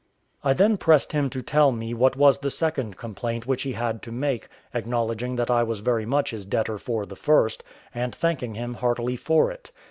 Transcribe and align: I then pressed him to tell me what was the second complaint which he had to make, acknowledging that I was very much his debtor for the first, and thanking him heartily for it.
I 0.43 0.53
then 0.53 0.77
pressed 0.77 1.11
him 1.11 1.29
to 1.29 1.43
tell 1.43 1.71
me 1.71 1.93
what 1.93 2.15
was 2.15 2.39
the 2.39 2.49
second 2.49 2.97
complaint 2.97 3.45
which 3.45 3.61
he 3.61 3.73
had 3.73 4.01
to 4.01 4.11
make, 4.11 4.47
acknowledging 4.73 5.35
that 5.35 5.51
I 5.51 5.61
was 5.61 5.81
very 5.81 6.07
much 6.07 6.31
his 6.31 6.43
debtor 6.43 6.79
for 6.79 7.05
the 7.05 7.15
first, 7.15 7.63
and 7.93 8.15
thanking 8.15 8.55
him 8.55 8.73
heartily 8.73 9.15
for 9.15 9.51
it. 9.51 9.69